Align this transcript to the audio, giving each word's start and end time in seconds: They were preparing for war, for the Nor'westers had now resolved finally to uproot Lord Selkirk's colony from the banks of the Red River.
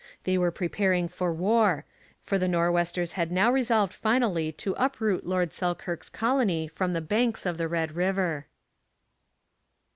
They 0.23 0.35
were 0.35 0.49
preparing 0.49 1.07
for 1.07 1.31
war, 1.31 1.85
for 2.23 2.39
the 2.39 2.47
Nor'westers 2.47 3.11
had 3.11 3.31
now 3.31 3.51
resolved 3.51 3.93
finally 3.93 4.51
to 4.53 4.73
uproot 4.79 5.27
Lord 5.27 5.53
Selkirk's 5.53 6.09
colony 6.09 6.67
from 6.67 6.93
the 6.93 7.01
banks 7.01 7.45
of 7.45 7.59
the 7.59 7.67
Red 7.67 7.91
River. 7.95 8.47